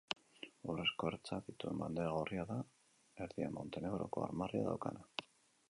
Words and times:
Urrezko 0.71 1.09
ertzak 1.09 1.43
dituen 1.49 1.83
bandera 1.83 2.15
gorria 2.15 2.47
da, 2.53 2.59
erdian 3.27 3.55
Montenegroko 3.61 4.27
armarria 4.31 4.67
daukana. 4.73 5.07